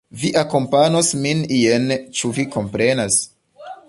[0.19, 1.85] Vi akompanos min ien.
[2.21, 3.21] Ĉu vi komprenas?